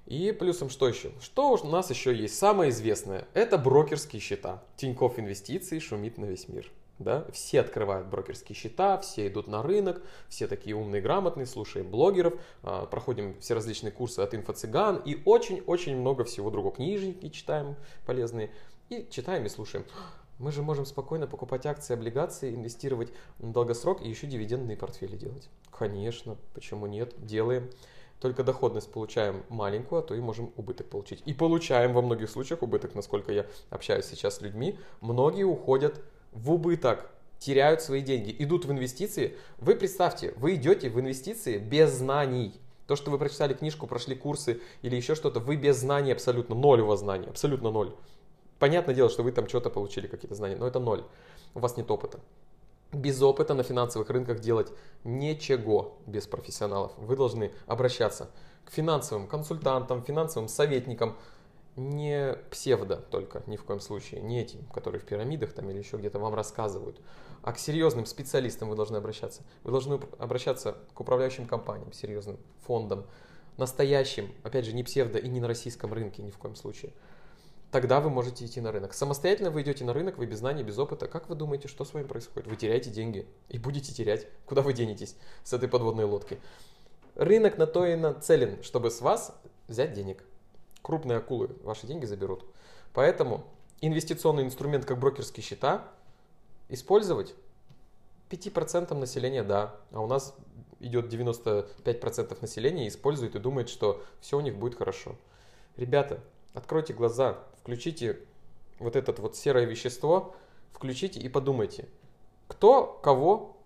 И 0.05 0.33
плюсом 0.33 0.69
что 0.69 0.89
еще? 0.89 1.13
Что 1.21 1.53
у 1.53 1.67
нас 1.69 1.89
еще 1.89 2.13
есть? 2.13 2.37
Самое 2.37 2.71
известное. 2.71 3.29
Это 3.33 3.57
брокерские 3.57 4.21
счета. 4.21 4.61
Тинькофф 4.75 5.17
Инвестиции 5.17 5.79
шумит 5.79 6.17
на 6.17 6.25
весь 6.25 6.49
мир. 6.49 6.69
Да? 6.99 7.25
Все 7.31 7.61
открывают 7.61 8.07
брокерские 8.07 8.55
счета, 8.55 8.97
все 8.99 9.27
идут 9.27 9.47
на 9.47 9.63
рынок, 9.63 10.01
все 10.27 10.47
такие 10.47 10.75
умные, 10.75 11.01
грамотные, 11.01 11.45
слушаем 11.45 11.89
блогеров, 11.89 12.33
а, 12.61 12.85
проходим 12.85 13.39
все 13.39 13.53
различные 13.53 13.91
курсы 13.91 14.19
от 14.19 14.33
инфо-цыган 14.33 15.01
и 15.05 15.21
очень-очень 15.23 15.95
много 15.95 16.25
всего 16.25 16.51
другого. 16.51 16.75
Книжники 16.75 17.29
читаем 17.29 17.77
полезные 18.05 18.51
и 18.89 19.07
читаем 19.09 19.45
и 19.45 19.49
слушаем. 19.49 19.85
Мы 20.39 20.51
же 20.51 20.61
можем 20.61 20.85
спокойно 20.85 21.27
покупать 21.27 21.65
акции, 21.65 21.93
облигации, 21.93 22.53
инвестировать 22.53 23.11
на 23.39 23.51
долгосрок 23.53 24.01
и 24.01 24.09
еще 24.09 24.27
дивидендные 24.27 24.77
портфели 24.77 25.15
делать. 25.15 25.49
Конечно, 25.71 26.37
почему 26.53 26.85
нет, 26.87 27.13
делаем. 27.17 27.69
Только 28.19 28.43
доходность 28.43 28.91
получаем 28.91 29.43
маленькую, 29.47 29.99
а 29.99 30.01
то 30.01 30.13
и 30.13 30.19
можем 30.19 30.51
убыток 30.57 30.89
получить. 30.89 31.23
И 31.25 31.33
получаем 31.33 31.93
во 31.93 32.01
многих 32.01 32.29
случаях 32.29 32.61
убыток, 32.61 32.93
насколько 32.95 33.31
я 33.31 33.45
общаюсь 33.69 34.05
сейчас 34.05 34.37
с 34.37 34.41
людьми. 34.41 34.77
Многие 34.99 35.43
уходят 35.43 36.01
в 36.31 36.51
убыток, 36.51 37.09
теряют 37.39 37.81
свои 37.81 38.01
деньги, 38.01 38.35
идут 38.39 38.65
в 38.65 38.71
инвестиции. 38.71 39.37
Вы 39.57 39.75
представьте, 39.75 40.33
вы 40.37 40.55
идете 40.55 40.89
в 40.89 40.99
инвестиции 40.99 41.57
без 41.57 41.91
знаний. 41.91 42.59
То, 42.85 42.95
что 42.95 43.11
вы 43.11 43.17
прочитали 43.17 43.53
книжку, 43.53 43.87
прошли 43.87 44.15
курсы 44.15 44.61
или 44.81 44.95
еще 44.95 45.15
что-то, 45.15 45.39
вы 45.39 45.55
без 45.55 45.77
знаний 45.77 46.11
абсолютно, 46.11 46.55
ноль 46.55 46.81
у 46.81 46.87
вас 46.87 46.99
знаний, 46.99 47.27
абсолютно 47.27 47.71
ноль. 47.71 47.95
Понятное 48.57 48.93
дело, 48.93 49.09
что 49.09 49.23
вы 49.23 49.31
там 49.31 49.47
что-то 49.47 49.69
получили, 49.69 50.07
какие-то 50.07 50.35
знания, 50.35 50.57
но 50.57 50.67
это 50.67 50.79
ноль. 50.79 51.03
У 51.53 51.59
вас 51.59 51.77
нет 51.77 51.89
опыта. 51.89 52.19
Без 52.91 53.21
опыта 53.21 53.53
на 53.53 53.63
финансовых 53.63 54.09
рынках 54.09 54.39
делать 54.39 54.71
ничего 55.03 55.99
без 56.07 56.25
профессионалов. 56.25 56.91
Вы 56.97 57.15
должны 57.15 57.51
обращаться 57.67 58.31
к 58.65 58.71
финансовым 58.71 59.27
консультантам, 59.27 60.03
финансовым 60.03 60.49
советникам, 60.49 61.15
не 61.79 62.35
псевдо 62.51 62.97
только, 62.97 63.43
ни 63.47 63.55
в 63.55 63.63
коем 63.63 63.79
случае, 63.79 64.21
не 64.21 64.41
этим, 64.41 64.65
которые 64.67 64.99
в 64.99 65.05
пирамидах 65.05 65.53
там 65.53 65.69
или 65.69 65.77
еще 65.77 65.97
где-то 65.97 66.19
вам 66.19 66.35
рассказывают, 66.35 66.99
а 67.41 67.53
к 67.53 67.59
серьезным 67.59 68.05
специалистам 68.05 68.69
вы 68.69 68.75
должны 68.75 68.97
обращаться. 68.97 69.43
Вы 69.63 69.71
должны 69.71 69.99
обращаться 70.17 70.77
к 70.93 70.99
управляющим 70.99 71.47
компаниям, 71.47 71.93
серьезным 71.93 72.37
фондам, 72.65 73.05
настоящим, 73.57 74.33
опять 74.43 74.65
же, 74.65 74.73
не 74.73 74.83
псевдо 74.83 75.17
и 75.17 75.27
не 75.27 75.39
на 75.39 75.47
российском 75.47 75.93
рынке 75.93 76.21
ни 76.21 76.31
в 76.31 76.37
коем 76.37 76.55
случае. 76.55 76.93
Тогда 77.71 77.99
вы 78.01 78.09
можете 78.09 78.45
идти 78.45 78.61
на 78.61 78.71
рынок. 78.71 78.93
Самостоятельно 78.93 79.51
вы 79.51 79.61
идете 79.61 79.85
на 79.85 79.93
рынок, 79.93 80.17
вы 80.17 80.25
без 80.25 80.39
знаний, 80.39 80.63
без 80.63 80.79
опыта. 80.79 81.07
Как 81.07 81.29
вы 81.29 81.35
думаете, 81.35 81.67
что 81.67 81.85
с 81.85 81.93
вами 81.93 82.07
происходит? 82.07 82.47
Вы 82.47 82.55
теряете 82.55 82.89
деньги 82.89 83.27
и 83.47 83.59
будете 83.59 83.93
терять. 83.93 84.27
Куда 84.45 84.63
вы 84.63 84.73
денетесь 84.73 85.15
с 85.43 85.53
этой 85.53 85.69
подводной 85.69 86.05
лодки? 86.05 86.39
Рынок 87.13 87.59
на 87.59 87.67
то 87.67 87.85
и 87.85 87.95
нацелен, 87.95 88.63
чтобы 88.63 88.89
с 88.89 89.01
вас 89.01 89.39
взять 89.67 89.93
денег. 89.93 90.23
Крупные 90.81 91.17
акулы 91.17 91.49
ваши 91.63 91.87
деньги 91.87 92.05
заберут. 92.05 92.45
Поэтому 92.93 93.45
инвестиционный 93.81 94.43
инструмент, 94.43 94.85
как 94.85 94.99
брокерские 94.99 95.43
счета, 95.43 95.87
использовать 96.69 97.33
5% 98.29 98.93
населения, 98.93 99.43
да. 99.43 99.75
А 99.91 100.01
у 100.01 100.07
нас 100.07 100.35
идет 100.79 101.11
95% 101.11 102.37
населения 102.41 102.87
использует 102.87 103.35
и 103.35 103.39
думает, 103.39 103.69
что 103.69 104.03
все 104.21 104.37
у 104.37 104.41
них 104.41 104.55
будет 104.55 104.77
хорошо. 104.77 105.15
Ребята, 105.75 106.21
откройте 106.53 106.93
глаза, 106.93 107.39
включите 107.61 108.19
вот 108.79 108.95
это 108.95 109.11
вот 109.21 109.35
серое 109.35 109.65
вещество, 109.65 110.35
включите 110.71 111.19
и 111.19 111.29
подумайте, 111.29 111.87
кто 112.47 112.99
кого 113.03 113.57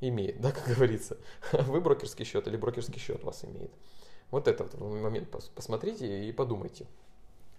имеет, 0.00 0.40
да, 0.40 0.52
как 0.52 0.66
говорится. 0.66 1.16
Вы 1.52 1.80
брокерский 1.80 2.24
счет 2.24 2.46
или 2.48 2.56
брокерский 2.56 2.98
счет 2.98 3.22
вас 3.24 3.44
имеет. 3.44 3.70
Вот 4.30 4.48
этот 4.48 4.78
момент 4.78 5.28
посмотрите 5.54 6.24
и 6.28 6.32
подумайте. 6.32 6.86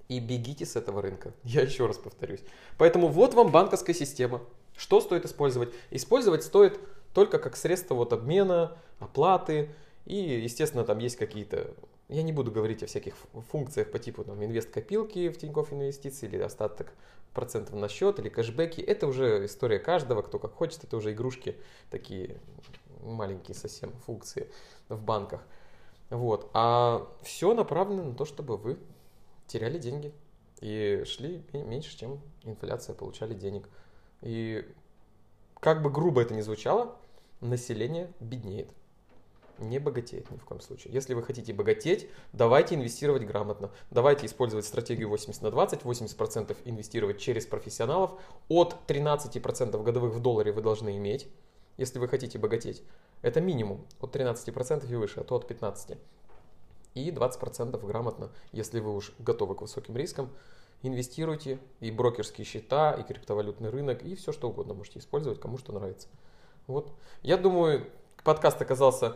И 0.08 0.20
бегите 0.20 0.66
с 0.66 0.76
этого 0.76 1.02
рынка. 1.02 1.34
Я 1.44 1.62
еще 1.62 1.86
раз 1.86 1.98
повторюсь. 1.98 2.42
Поэтому 2.78 3.08
вот 3.08 3.34
вам 3.34 3.52
банковская 3.52 3.94
система. 3.94 4.42
Что 4.76 5.02
стоит 5.02 5.26
использовать? 5.26 5.74
Использовать 5.90 6.44
стоит 6.44 6.80
только 7.14 7.40
как 7.40 7.56
средство 7.56 7.96
вот 7.96 8.14
обмена, 8.14 8.78
оплаты. 9.00 9.70
И, 10.06 10.16
естественно, 10.16 10.84
там 10.84 11.00
есть 11.00 11.18
какие-то 11.18 11.76
я 12.12 12.24
не 12.24 12.34
буду 12.34 12.52
говорить 12.52 12.84
о 12.84 12.88
всяких 12.88 13.16
функциях 13.52 13.90
по 13.90 13.98
типу 13.98 14.26
там, 14.26 14.44
инвест-копилки 14.44 15.30
в 15.30 15.38
Тинькофф 15.38 15.72
Инвестиции 15.72 16.28
или 16.28 16.38
остаток 16.40 16.92
процентов 17.34 17.76
на 17.76 17.88
счет 17.88 18.20
или 18.20 18.28
кэшбэки. 18.28 18.82
Это 18.82 19.08
уже 19.08 19.46
история 19.46 19.80
каждого, 19.80 20.22
кто 20.22 20.38
как 20.38 20.54
хочет. 20.54 20.84
Это 20.84 20.98
уже 20.98 21.14
игрушки 21.14 21.56
такие 21.90 22.38
маленькие 23.02 23.56
совсем 23.56 23.94
функции 24.06 24.50
в 24.90 25.02
банках. 25.02 25.42
Вот. 26.12 26.52
А 26.54 27.08
все 27.24 27.54
направлено 27.54 28.04
на 28.04 28.16
то, 28.16 28.26
чтобы 28.26 28.58
вы 28.58 28.78
теряли 29.48 29.80
деньги 29.80 30.14
и 30.60 31.04
шли 31.06 31.44
меньше, 31.54 31.98
чем 31.98 32.22
инфляция, 32.44 32.94
получали 32.94 33.34
денег. 33.34 33.68
И 34.22 34.64
как 35.60 35.82
бы 35.82 35.90
грубо 35.90 36.22
это 36.22 36.36
ни 36.36 36.42
звучало, 36.42 36.96
население 37.40 38.14
беднеет 38.20 38.70
не 39.62 39.80
богатеет 39.80 40.30
ни 40.32 40.38
в 40.38 40.44
коем 40.44 40.62
случае. 40.62 40.94
Если 40.94 41.14
вы 41.14 41.24
хотите 41.24 41.54
богатеть, 41.54 42.10
давайте 42.34 42.76
инвестировать 42.76 43.26
грамотно. 43.26 43.72
Давайте 43.90 44.26
использовать 44.26 44.66
стратегию 44.66 45.10
80 45.10 45.42
на 45.42 45.52
20, 45.52 45.82
80% 45.82 46.58
инвестировать 46.66 47.20
через 47.20 47.46
профессионалов. 47.46 48.20
От 48.50 48.76
13% 48.88 49.84
годовых 49.84 50.14
в 50.14 50.20
долларе 50.20 50.52
вы 50.52 50.62
должны 50.62 50.98
иметь, 50.98 51.28
если 51.78 52.00
вы 52.00 52.08
хотите 52.08 52.38
богатеть. 52.40 52.84
Это 53.22 53.42
минимум 53.42 53.86
от 54.00 54.16
13% 54.16 54.90
и 54.90 54.96
выше, 54.96 55.20
а 55.22 55.24
то 55.24 55.36
от 55.36 55.50
15%. 55.50 55.98
И 56.94 57.10
20% 57.10 57.86
грамотно, 57.86 58.30
если 58.52 58.80
вы 58.80 58.96
уж 58.96 59.14
готовы 59.20 59.56
к 59.56 59.62
высоким 59.62 59.96
рискам, 59.96 60.30
инвестируйте 60.82 61.60
и 61.80 61.92
брокерские 61.92 62.46
счета, 62.46 62.94
и 62.94 63.04
криптовалютный 63.04 63.70
рынок, 63.70 64.04
и 64.04 64.16
все 64.16 64.32
что 64.32 64.50
угодно 64.50 64.74
можете 64.74 65.00
использовать, 65.00 65.40
кому 65.40 65.58
что 65.58 65.72
нравится. 65.72 66.08
Вот. 66.68 66.92
Я 67.22 67.38
думаю, 67.38 67.88
подкаст 68.24 68.62
оказался 68.62 69.16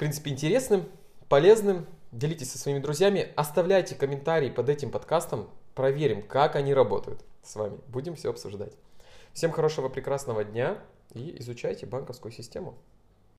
принципе, 0.00 0.30
интересным, 0.30 0.88
полезным. 1.28 1.86
Делитесь 2.10 2.50
со 2.50 2.58
своими 2.58 2.78
друзьями, 2.78 3.32
оставляйте 3.36 3.94
комментарии 3.94 4.48
под 4.48 4.70
этим 4.70 4.90
подкастом, 4.90 5.50
проверим, 5.74 6.22
как 6.26 6.56
они 6.56 6.72
работают 6.72 7.22
с 7.42 7.54
вами. 7.54 7.78
Будем 7.86 8.16
все 8.16 8.30
обсуждать. 8.30 8.72
Всем 9.34 9.52
хорошего, 9.52 9.90
прекрасного 9.90 10.42
дня 10.42 10.78
и 11.14 11.40
изучайте 11.40 11.86
банковскую 11.86 12.32
систему. 12.32 12.78